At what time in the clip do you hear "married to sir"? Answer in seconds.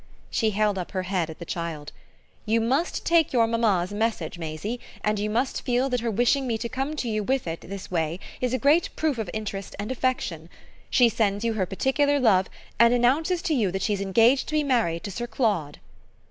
14.63-15.27